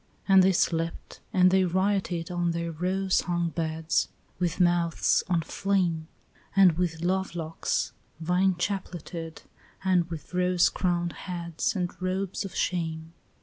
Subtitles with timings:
[0.27, 6.07] And they slept and they rioted on their rose hung beds, With mouths on flame,
[6.55, 9.43] And with love locks vine chapleted,
[9.83, 13.13] and with rose crowned heads And robes of shame.